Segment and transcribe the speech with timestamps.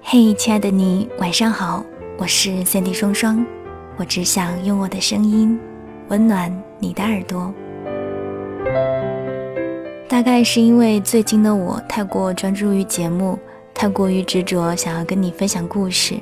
[0.00, 1.84] 嘿，亲爱的你，晚上好，
[2.16, 3.46] 我是三 D 双双，
[3.96, 5.56] 我只想用我的声音
[6.08, 7.54] 温暖你的耳朵。
[10.08, 13.38] 大概是因为最近的我太过专注于节目，
[13.72, 16.16] 太过于执着想要跟你分享故事，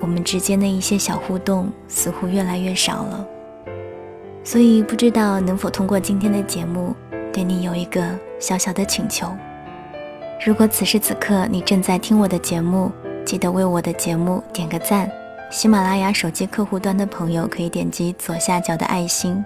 [0.00, 3.26] 我们之间的一些小互动似乎越来越少了。
[4.44, 6.94] 所以不知道能否通过今天的节目，
[7.32, 8.02] 对你有一个
[8.38, 9.26] 小小的请求。
[10.44, 12.90] 如果此时此刻你正在听我的节目，
[13.24, 15.10] 记得为我的节目点个赞。
[15.50, 19.44] 喜马拉雅手机客户端的朋友可以点击左下角的爱心。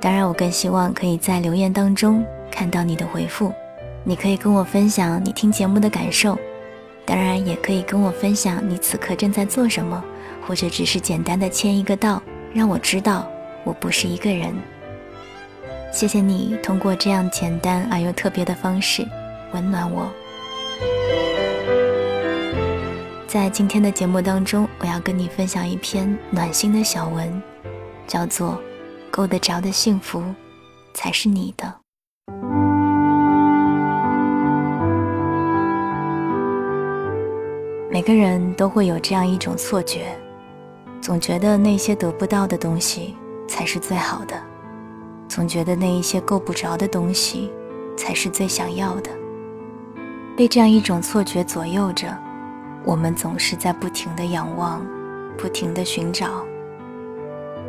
[0.00, 3.52] 当然，我更希望可以在留言当中看到你的回复。
[4.04, 6.38] 你可以跟我分享你听节目的感受，
[7.04, 10.02] 当然也可以跟我分享你此刻正在做什么，
[10.46, 12.22] 或者只是简单的签一个到，
[12.54, 13.28] 让我知道
[13.64, 14.54] 我不是一个人。
[15.96, 19.02] 谢谢你通过这样简单而又特别的方式
[19.54, 20.12] 温暖我。
[23.26, 27.42] 在今天的节目当中，我要跟你分享一篇暖心的小文，
[28.06, 28.60] 叫做。
[29.10, 30.22] 够得着的幸福，
[30.92, 31.74] 才是你的。
[37.90, 40.14] 每个人都会有这样一种错觉，
[41.00, 43.16] 总觉得那些得不到的东西
[43.48, 44.38] 才是最好的，
[45.28, 47.50] 总觉得那一些够不着的东西
[47.96, 49.10] 才是最想要的。
[50.36, 52.06] 被这样一种错觉左右着，
[52.84, 54.86] 我们总是在不停的仰望，
[55.36, 56.44] 不停的寻找。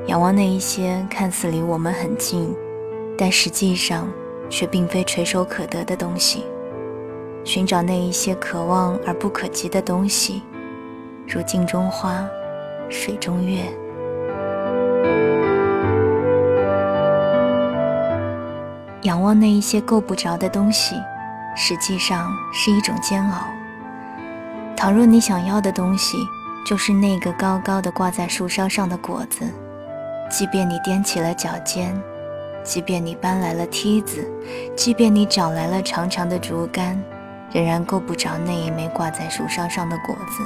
[0.07, 2.55] 仰望那一些看似离我们很近，
[3.17, 4.07] 但实际上
[4.49, 6.43] 却并非垂手可得的东西，
[7.43, 10.43] 寻找那一些可望而不可及的东西，
[11.27, 12.25] 如镜中花，
[12.89, 13.63] 水中月。
[19.07, 21.01] 仰望那一些够不着的东西，
[21.55, 23.47] 实际上是一种煎熬。
[24.75, 26.17] 倘若你想要的东西
[26.65, 29.47] 就是那个高高的挂在树梢上的果子。
[30.29, 31.97] 即便你踮起了脚尖，
[32.65, 34.29] 即便你搬来了梯子，
[34.75, 37.01] 即便你找来了长长的竹竿，
[37.53, 40.43] 仍然够不着那一枚挂在树梢上的果子，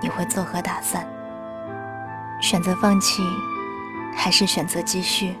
[0.00, 1.04] 你会作何打算？
[2.40, 3.20] 选择放弃，
[4.14, 5.36] 还是选择继续？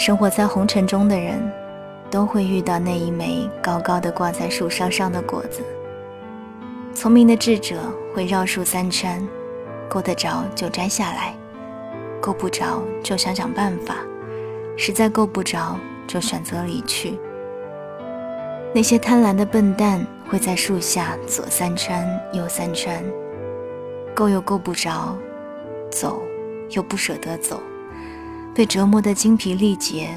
[0.00, 1.38] 生活在红尘中的人，
[2.10, 5.62] 都会遇到那一枚高高的挂在树梢上的果子。
[6.94, 7.76] 聪明的智者
[8.14, 9.22] 会绕树三圈。
[9.90, 11.34] 够得着就摘下来，
[12.18, 13.96] 够不着就想想办法，
[14.74, 17.18] 实在够不着就选择离去。
[18.72, 23.04] 那些贪婪的笨蛋会在树下左三圈右三圈，
[24.14, 25.14] 够又够不着，
[25.90, 26.22] 走
[26.70, 27.60] 又不舍得走，
[28.54, 30.10] 被折磨得精疲力竭，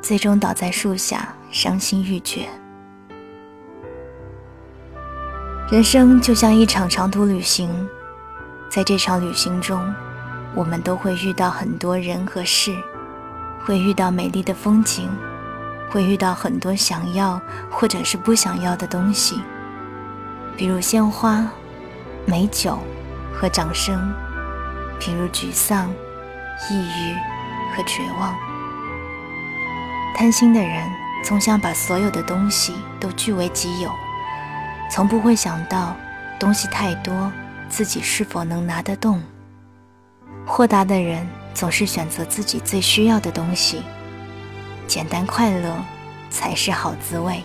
[0.00, 2.48] 最终倒在树下伤心欲绝。
[5.70, 7.70] 人生就像一场长途旅行。
[8.68, 9.82] 在这场旅行中，
[10.54, 12.72] 我们都会遇到很多人和事，
[13.64, 15.08] 会遇到美丽的风景，
[15.90, 19.40] 会遇到很多想要或者是不想要的东西，
[20.56, 21.44] 比如鲜花、
[22.24, 22.78] 美酒
[23.34, 24.12] 和掌声，
[25.00, 25.90] 比如沮丧、
[26.70, 27.16] 抑郁
[27.74, 28.34] 和绝望。
[30.16, 30.86] 贪心的人
[31.24, 33.90] 总想把所有的东西都据为己有，
[34.90, 35.96] 从不会想到
[36.38, 37.32] 东西太多。
[37.70, 39.22] 自己是否能拿得动？
[40.44, 43.80] 豁达的人总是选择自己最需要的东西，
[44.88, 45.76] 简单快乐
[46.30, 47.40] 才是好滋味。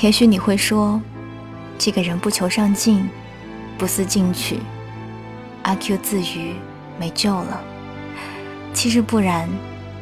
[0.00, 1.00] 也许你会说，
[1.78, 3.08] 这个人不求上进，
[3.78, 4.60] 不思进取，
[5.64, 6.54] 阿 Q 自娱，
[6.98, 7.60] 没救了。
[8.72, 9.48] 其实不然，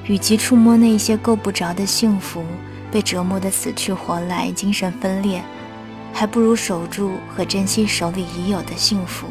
[0.05, 2.45] 与其触摸那些够不着的幸福。
[2.93, 5.43] 被折磨得死去活来，精神分裂，
[6.13, 9.29] 还不如守住和珍惜手里已有的幸福，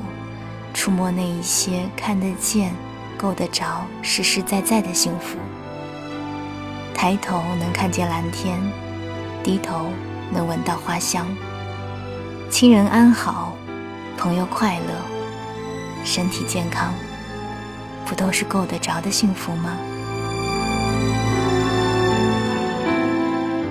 [0.74, 2.74] 触摸那一些看得见、
[3.16, 5.38] 够得着、实实在在的幸福。
[6.96, 8.60] 抬头能看见蓝天，
[9.44, 9.92] 低头
[10.32, 11.28] 能闻到花香。
[12.50, 13.54] 亲人安好，
[14.18, 15.21] 朋友快乐，
[16.04, 16.94] 身体健康，
[18.06, 19.78] 不都是够得着的幸福吗？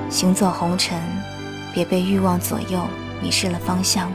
[0.08, 0.98] 行走红尘，
[1.72, 2.86] 别被欲望左右，
[3.22, 4.08] 迷失了方向；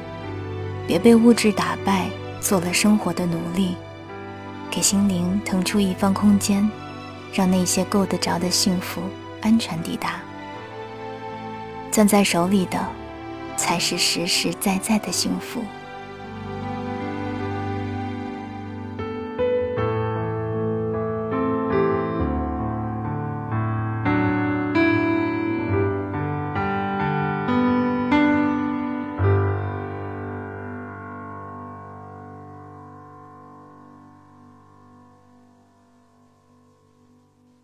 [0.87, 2.09] 别被物质打败，
[2.41, 3.75] 做了生活的奴隶。
[4.69, 6.69] 给心灵腾出一方空间，
[7.33, 9.01] 让那些够得着的幸福
[9.41, 10.15] 安全抵达。
[11.91, 12.77] 攥在手里的，
[13.55, 15.63] 才是实实在在的幸福。